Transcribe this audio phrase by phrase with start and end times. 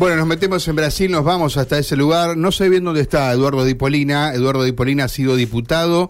[0.00, 2.34] Bueno, nos metemos en Brasil, nos vamos hasta ese lugar.
[2.34, 4.32] No sé bien dónde está Eduardo Dipolina.
[4.32, 6.08] Eduardo Dipolina ha sido diputado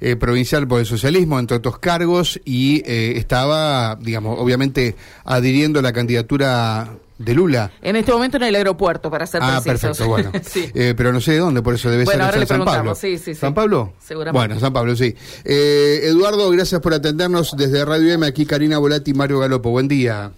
[0.00, 5.82] eh, provincial por el socialismo, entre otros cargos, y eh, estaba, digamos, obviamente adhiriendo a
[5.82, 7.70] la candidatura de Lula.
[7.80, 9.98] En este momento en el aeropuerto, para ser ah, precisos.
[9.98, 10.32] perfecto, bueno.
[10.74, 12.96] Eh, pero no sé de dónde, por eso debe bueno, ser ahora le San Pablo.
[12.96, 13.34] Sí, sí, sí.
[13.36, 13.92] ¿San Pablo?
[14.04, 14.36] Seguramente.
[14.36, 15.14] Bueno, San Pablo, sí.
[15.44, 18.26] Eh, Eduardo, gracias por atendernos desde Radio M.
[18.26, 19.70] Aquí Karina Volati y Mario Galopo.
[19.70, 20.32] Buen día.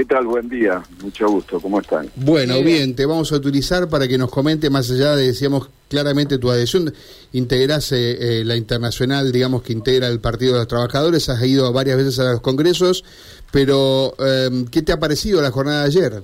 [0.00, 0.24] ¿Qué tal?
[0.24, 0.82] Buen día.
[1.02, 1.60] Mucho gusto.
[1.60, 2.08] ¿Cómo están?
[2.16, 2.96] Bueno, bien.
[2.96, 6.90] Te vamos a utilizar para que nos comente, más allá de, decíamos claramente, tu adhesión.
[7.32, 11.28] Integrás eh, la internacional, digamos, que integra el Partido de los Trabajadores.
[11.28, 13.04] Has ido varias veces a los congresos.
[13.52, 16.22] Pero, eh, ¿qué te ha parecido la jornada de ayer?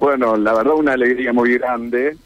[0.00, 2.16] Bueno, la verdad una alegría muy grande.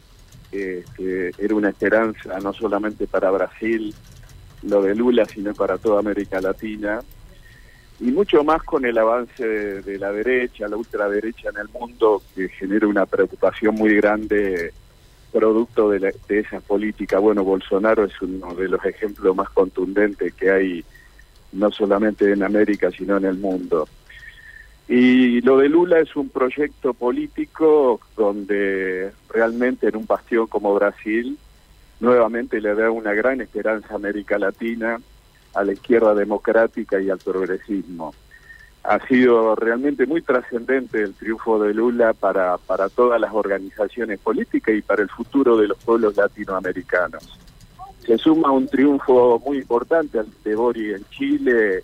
[0.50, 3.94] Este, era una esperanza no solamente para Brasil,
[4.62, 7.02] lo de Lula, sino para toda América Latina.
[8.00, 12.48] Y mucho más con el avance de, la derecha, la ultraderecha en el mundo, que
[12.48, 14.72] genera una preocupación muy grande
[15.32, 17.18] producto de, de esa política.
[17.18, 20.84] Bueno, Bolsonaro es uno de los ejemplos más contundentes que hay
[21.52, 23.88] no solamente en América, sino en el mundo.
[24.88, 31.38] Y lo de Lula es un proyecto político donde realmente en un bastión como Brasil
[32.00, 35.00] nuevamente le da una gran esperanza a América Latina,
[35.54, 38.14] a la izquierda democrática y al progresismo.
[38.82, 44.74] Ha sido realmente muy trascendente el triunfo de Lula para, para todas las organizaciones políticas
[44.74, 47.38] y para el futuro de los pueblos latinoamericanos.
[48.04, 51.82] Se suma un triunfo muy importante al de Bori en Chile,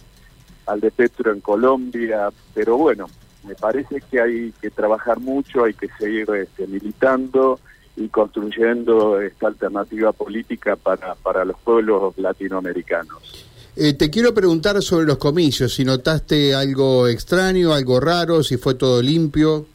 [0.66, 3.06] al de Petro en Colombia, pero bueno,
[3.44, 7.58] me parece que hay que trabajar mucho, hay que seguir este, militando
[7.96, 13.49] y construyendo esta alternativa política para, para los pueblos latinoamericanos.
[13.76, 18.74] Eh, te quiero preguntar sobre los comicios, si notaste algo extraño, algo raro, si fue
[18.74, 19.66] todo limpio.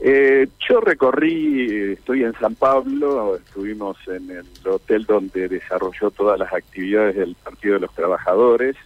[0.00, 6.52] Eh, yo recorrí, estoy en San Pablo, estuvimos en el hotel donde desarrolló todas las
[6.52, 8.76] actividades del Partido de los Trabajadores.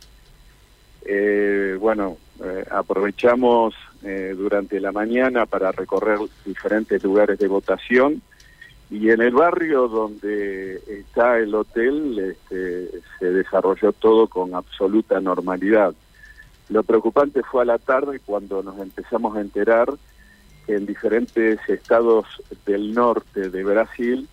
[1.05, 8.23] Eh, bueno, eh, aprovechamos eh, durante la mañana para recorrer diferentes lugares de votación
[8.91, 15.95] y en el barrio donde está el hotel este, se desarrolló todo con absoluta normalidad.
[16.71, 19.89] Lo preocupante fue a la tarde cuando nos empezamos a enterar
[20.67, 22.27] que en diferentes estados
[22.67, 24.29] del norte de Brasil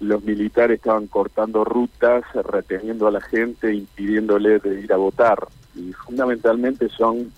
[0.00, 5.92] los militares estaban cortando rutas, reteniendo a la gente, impidiéndole de ir a votar y
[5.92, 7.32] fundamentalmente son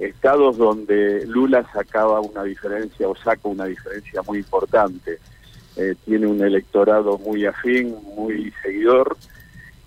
[0.00, 5.18] estados donde Lula sacaba una diferencia o saca una diferencia muy importante.
[5.78, 9.16] Eh, tiene un electorado muy afín, muy seguidor,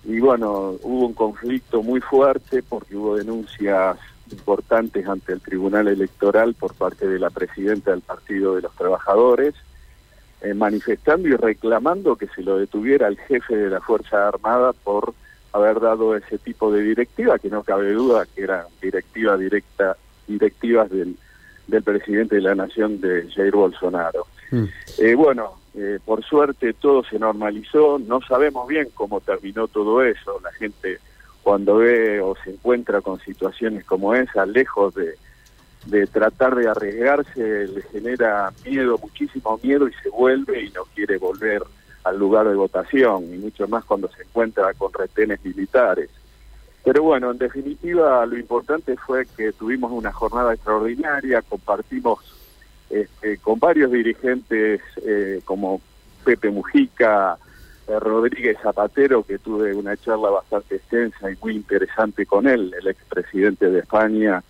[0.06, 3.98] y bueno, hubo un conflicto muy fuerte porque hubo denuncias
[4.32, 9.54] importantes ante el Tribunal Electoral por parte de la presidenta del Partido de los Trabajadores,
[10.42, 15.14] eh, manifestando y reclamando que se lo detuviera el jefe de la Fuerza Armada por
[15.52, 20.90] haber dado ese tipo de directiva, que no cabe duda que eran directivas directa, directivas
[20.90, 21.18] del,
[21.68, 24.26] del presidente de la nación de Jair Bolsonaro.
[24.50, 24.66] Mm.
[24.98, 30.40] Eh, bueno, eh, por suerte todo se normalizó, no sabemos bien cómo terminó todo eso,
[30.44, 31.00] la gente
[31.44, 35.16] cuando ve o se encuentra con situaciones como esa, lejos de,
[35.86, 41.18] de tratar de arriesgarse, le genera miedo, muchísimo miedo y se vuelve y no quiere
[41.18, 41.64] volver
[42.04, 46.10] al lugar de votación, y mucho más cuando se encuentra con retenes militares.
[46.84, 52.20] Pero bueno, en definitiva, lo importante fue que tuvimos una jornada extraordinaria, compartimos
[52.92, 55.82] este, con varios dirigentes eh, como
[56.24, 57.38] Pepe Mujica,
[57.88, 62.88] eh, Rodríguez Zapatero, que tuve una charla bastante extensa y muy interesante con él, el
[62.88, 64.44] expresidente de España,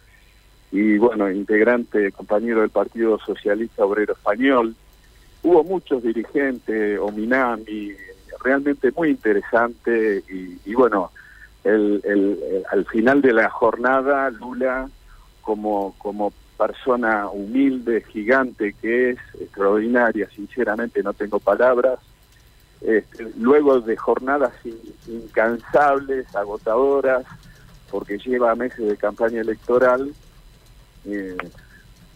[0.72, 4.75] y bueno, integrante, compañero del Partido Socialista Obrero Español,
[5.44, 7.91] hubo muchos dirigentes, Ominami,
[8.44, 10.24] realmente muy interesante
[10.66, 11.12] y, bueno,
[11.63, 14.90] el, el, al final de la jornada Lula
[15.41, 21.97] como, como persona humilde, gigante que es, extraordinaria, sinceramente no tengo palabras,
[22.81, 24.53] este, luego de jornadas
[25.07, 27.25] incansables, agotadoras,
[27.89, 30.13] porque lleva meses de campaña electoral,
[31.06, 31.36] eh,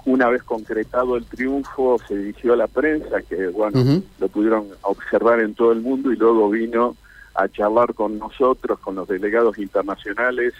[0.05, 5.39] una vez concretado el triunfo, se dirigió a la prensa, que bueno, lo pudieron observar
[5.39, 6.95] en todo el mundo, y luego vino
[7.33, 10.53] a charlar con nosotros, con los delegados internacionales,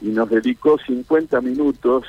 [0.00, 2.06] y nos dedicó 50 minutos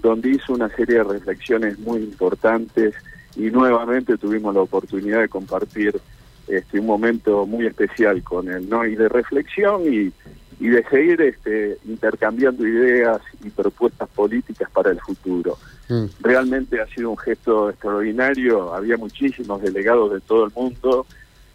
[0.00, 2.94] donde hizo una serie de reflexiones muy importantes
[3.36, 6.00] y nuevamente tuvimos la oportunidad de compartir
[6.48, 8.84] este un momento muy especial con él, ¿no?
[8.84, 10.12] Y de reflexión y,
[10.58, 15.56] y de seguir este, intercambiando ideas y propuestas políticas para el futuro.
[15.88, 16.04] Mm.
[16.20, 21.06] Realmente ha sido un gesto extraordinario, había muchísimos delegados de todo el mundo,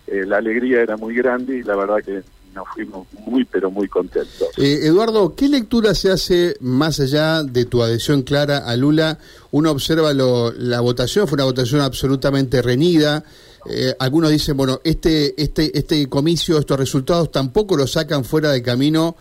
[0.08, 2.24] eh, la alegría era muy grande y la verdad que
[2.56, 4.48] nos fuimos muy, pero muy contentos.
[4.58, 9.20] Eh, Eduardo, ¿qué lectura se hace más allá de tu adhesión clara a Lula?
[9.52, 13.24] Uno observa lo, la votación, fue una votación absolutamente reñida.
[13.70, 18.62] Eh, algunos dicen, bueno, este, este, este comicio, estos resultados tampoco lo sacan fuera de
[18.64, 19.18] camino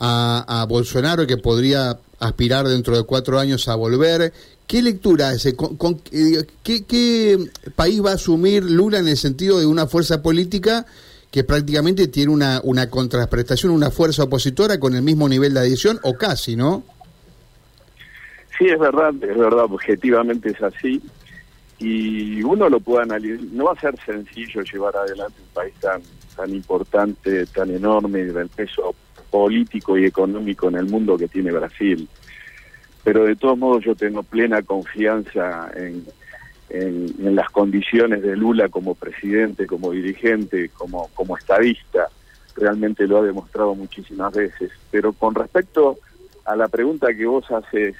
[0.00, 4.32] a, Bolsonaro, que podría aspirar dentro de cuatro años a volver.
[4.66, 5.56] ¿Qué lectura hace?
[5.56, 10.22] Con, eh, ¿qué, ¿Qué país va a asumir Lula en el sentido de una fuerza
[10.22, 10.86] política
[11.30, 15.98] que prácticamente tiene una, una contraprestación, una fuerza opositora con el mismo nivel de adhesión
[16.02, 16.84] o casi, ¿no?
[18.58, 21.00] Sí, es verdad, es verdad, objetivamente es así.
[21.78, 26.02] Y uno lo puede analizar, no va a ser sencillo llevar adelante un país tan,
[26.34, 28.94] tan importante, tan enorme, del peso
[29.30, 32.08] político y económico en el mundo que tiene Brasil.
[33.04, 36.04] Pero de todos modos yo tengo plena confianza en,
[36.70, 42.08] en, las condiciones de Lula como presidente, como dirigente, como, como estadista.
[42.56, 44.70] Realmente lo ha demostrado muchísimas veces.
[44.90, 45.98] Pero con respecto
[46.44, 47.94] a la pregunta que vos haces,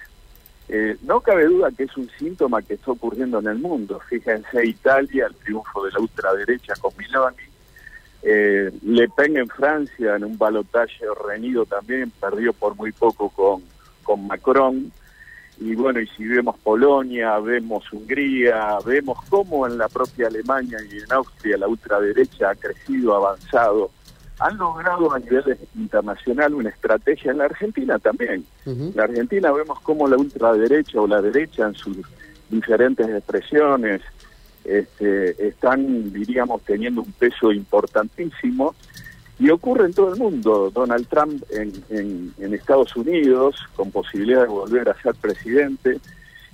[0.69, 4.01] eh, no cabe duda que es un síntoma que está ocurriendo en el mundo.
[4.09, 7.37] Fíjense Italia, el triunfo de la ultraderecha con Miloni.
[8.23, 13.63] Eh, Le Pen en Francia, en un balotaje reñido también, perdió por muy poco con,
[14.03, 14.93] con Macron
[15.61, 20.99] y bueno, y si vemos Polonia, vemos Hungría, vemos cómo en la propia Alemania y
[20.99, 23.91] en Austria la ultraderecha ha crecido, avanzado,
[24.39, 27.33] han logrado a nivel internacional una estrategia.
[27.33, 28.45] En la Argentina también.
[28.67, 31.97] En la Argentina vemos cómo la ultraderecha o la derecha en sus
[32.49, 34.03] diferentes expresiones
[34.65, 38.77] este, están, diríamos, teniendo un peso importantísimo
[39.39, 40.71] y ocurre en todo el mundo.
[40.73, 41.73] Donald Trump en,
[42.39, 46.01] en, Estados Unidos, con posibilidad de volver a ser presidente.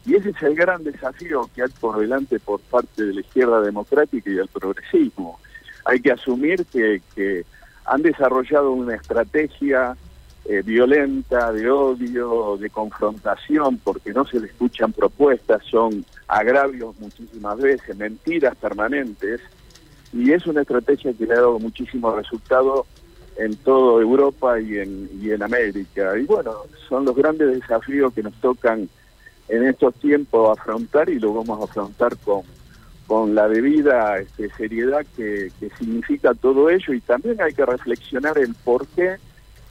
[0.05, 3.63] Y ese es el gran desafío que hay por delante por parte de la izquierda
[3.63, 5.41] democrática y del progresismo.
[5.87, 7.45] Hay que asumir que, que
[7.87, 9.97] han desarrollado una estrategia
[10.47, 17.59] eh, violenta, de odio, de confrontación, porque no se le escuchan propuestas, son agravios muchísimas
[17.59, 19.41] veces, mentiras permanentes,
[20.15, 22.87] y es una estrategia que le ha dado muchísimos resultados
[23.37, 26.17] en toda Europa y en, y en América.
[26.17, 26.53] Y bueno,
[26.89, 28.89] son los grandes desafíos que nos tocan
[29.49, 32.43] en estos tiempos afrontar y lo vamos a afrontar con,
[33.09, 38.39] con la debida este, seriedad que, que significa todo ello y también hay que reflexionar
[38.39, 39.17] en por qué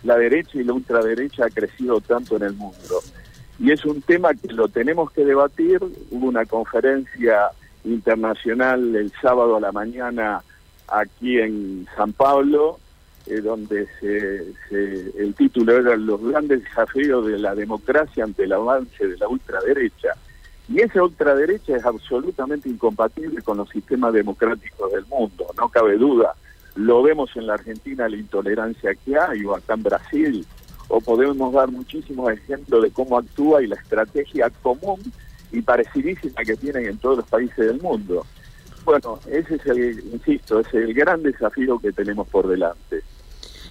[0.03, 2.99] la derecha y la ultraderecha ha crecido tanto en el mundo.
[3.59, 5.79] Y es un tema que lo tenemos que debatir.
[6.11, 7.51] Hubo una conferencia
[7.83, 10.41] internacional el sábado a la mañana
[10.87, 12.79] aquí en San Pablo,
[13.25, 14.53] eh, donde se,
[15.17, 20.09] el título era Los grandes desafíos de la democracia ante el avance de la ultraderecha.
[20.69, 26.33] Y esa ultraderecha es absolutamente incompatible con los sistemas democráticos del mundo, no cabe duda.
[26.75, 30.47] Lo vemos en la Argentina, la intolerancia que hay, o acá en Brasil,
[30.87, 34.99] o podemos dar muchísimos ejemplos de cómo actúa y la estrategia común
[35.53, 38.25] y parecidísima que tienen en todos los países del mundo.
[38.83, 43.02] Bueno, ese es el, insisto, es el gran desafío que tenemos por delante.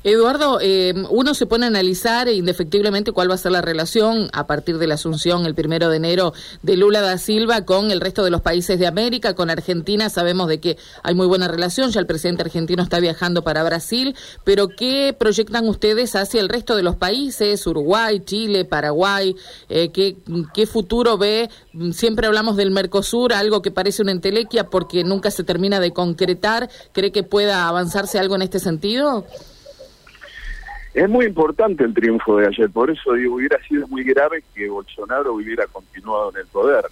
[0.05, 4.49] Eduardo, eh, uno se pone a analizar indefectiblemente cuál va a ser la relación a
[4.49, 6.33] partir de la asunción el primero de enero
[6.63, 9.35] de Lula da Silva con el resto de los países de América.
[9.35, 13.43] Con Argentina sabemos de que hay muy buena relación, ya el presidente argentino está viajando
[13.43, 17.65] para Brasil, pero ¿qué proyectan ustedes hacia el resto de los países?
[17.65, 19.37] Uruguay, Chile, Paraguay,
[19.69, 20.17] eh, ¿qué,
[20.53, 21.49] ¿qué futuro ve?
[21.93, 26.69] Siempre hablamos del Mercosur, algo que parece una entelequia porque nunca se termina de concretar.
[26.93, 29.25] ¿Cree que pueda avanzarse algo en este sentido?
[30.95, 34.69] Es muy importante el triunfo de ayer, por eso digo, hubiera sido muy grave que
[34.69, 36.85] Bolsonaro hubiera continuado en el poder.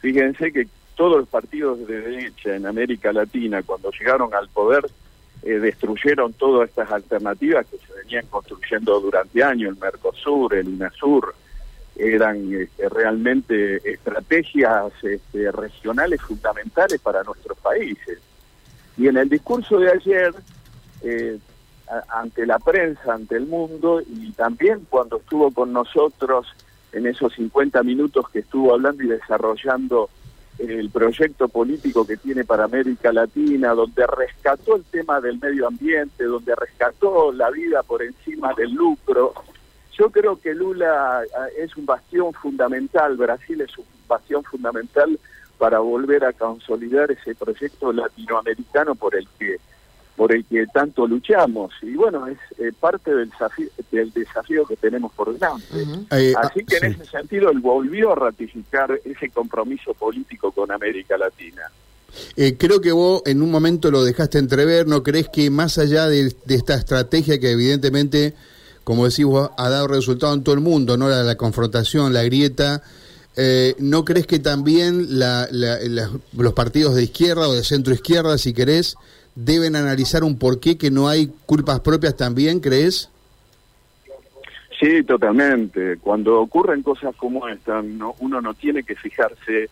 [0.00, 4.86] Fíjense que todos los partidos de derecha en América Latina, cuando llegaron al poder,
[5.42, 11.34] eh, destruyeron todas estas alternativas que se venían construyendo durante años, el Mercosur, el UNASUR,
[11.96, 18.18] eran este, realmente estrategias este, regionales fundamentales para nuestros países.
[18.96, 20.34] Y en el discurso de ayer,
[21.02, 21.38] eh,
[22.08, 26.46] ante la prensa, ante el mundo y también cuando estuvo con nosotros
[26.92, 30.08] en esos 50 minutos que estuvo hablando y desarrollando
[30.58, 36.24] el proyecto político que tiene para América Latina, donde rescató el tema del medio ambiente,
[36.24, 39.32] donde rescató la vida por encima del lucro.
[39.98, 41.22] Yo creo que Lula
[41.56, 45.18] es un bastión fundamental, Brasil es un bastión fundamental
[45.58, 49.58] para volver a consolidar ese proyecto latinoamericano por el que
[50.22, 51.72] por el que tanto luchamos.
[51.82, 55.66] Y bueno, es eh, parte del desafío, del desafío que tenemos por delante.
[56.12, 56.86] Eh, Así ah, que sí.
[56.86, 61.62] en ese sentido él volvió a ratificar ese compromiso político con América Latina.
[62.36, 66.06] Eh, creo que vos en un momento lo dejaste entrever, ¿no crees que más allá
[66.06, 68.34] de, de esta estrategia que evidentemente,
[68.84, 71.08] como decís vos, ha dado resultado en todo el mundo, ¿no?
[71.08, 72.80] La, la confrontación, la grieta,
[73.34, 77.92] eh, ¿no crees que también la- la- la- los partidos de izquierda o de centro
[77.92, 78.94] izquierda, si querés,
[79.34, 83.10] deben analizar un porqué que no hay culpas propias también, crees?
[84.78, 85.98] Sí, totalmente.
[85.98, 89.70] Cuando ocurren cosas como esta, no, uno no tiene que fijarse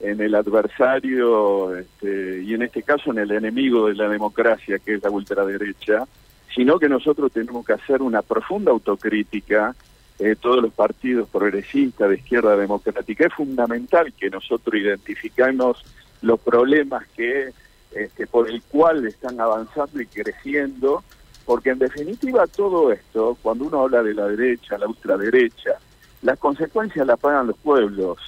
[0.00, 4.94] en el adversario este, y en este caso en el enemigo de la democracia, que
[4.94, 6.06] es la ultraderecha,
[6.54, 9.74] sino que nosotros tenemos que hacer una profunda autocrítica,
[10.18, 13.26] eh, todos los partidos progresistas de izquierda democrática.
[13.26, 15.82] Es fundamental que nosotros identifiquemos
[16.22, 17.50] los problemas que
[17.92, 21.02] este, por el cual están avanzando y creciendo,
[21.44, 25.78] porque en definitiva todo esto, cuando uno habla de la derecha, la ultraderecha,
[26.22, 28.18] las consecuencias las pagan los pueblos,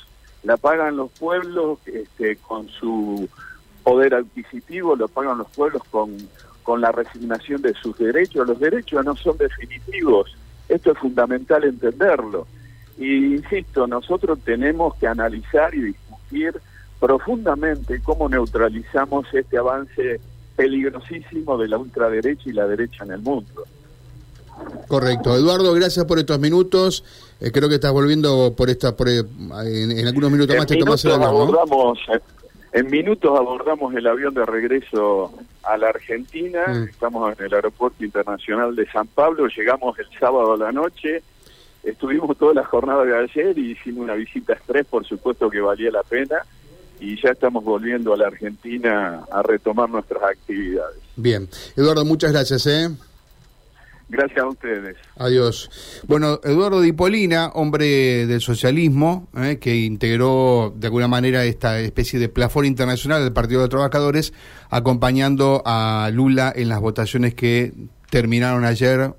[0.43, 3.29] la pagan los pueblos este, con su
[3.85, 6.17] poder adquisitivo, lo pagan los pueblos con,
[6.63, 8.47] con la resignación de sus derechos.
[8.47, 10.35] Los derechos no son definitivos,
[10.69, 12.47] esto es fundamental entenderlo.
[12.99, 16.61] Y insisto, nosotros tenemos que analizar y discutir
[17.03, 20.21] profundamente cómo neutralizamos este avance
[20.55, 23.65] peligrosísimo de la ultraderecha y la derecha en el mundo.
[24.87, 25.35] Correcto.
[25.35, 27.03] Eduardo, gracias por estos minutos.
[27.41, 29.19] Eh, creo que estás volviendo por esta, por, eh,
[29.65, 31.61] en, en algunos minutos más te tomás minutos el avión, ¿no?
[31.61, 31.99] abordamos,
[32.73, 35.33] en minutos abordamos el avión de regreso
[35.65, 36.69] a la Argentina.
[36.69, 36.83] Mm.
[36.85, 39.49] Estamos en el Aeropuerto Internacional de San Pablo.
[39.49, 41.21] Llegamos el sábado a la noche.
[41.83, 45.91] Estuvimos toda la jornada de ayer y hicimos una visita express, por supuesto que valía
[45.91, 46.43] la pena.
[47.03, 50.99] Y ya estamos volviendo a la Argentina a retomar nuestras actividades.
[51.17, 51.49] Bien.
[51.77, 52.91] Eduardo, muchas gracias, ¿eh?
[54.09, 54.97] Gracias a ustedes.
[55.17, 56.03] Adiós.
[56.07, 59.59] Bueno, Eduardo Dipolina, hombre del socialismo, ¿eh?
[59.59, 64.33] que integró de alguna manera esta especie de plafón internacional del Partido de Trabajadores,
[64.71, 67.73] acompañando a Lula en las votaciones que
[68.11, 69.15] terminaron ayer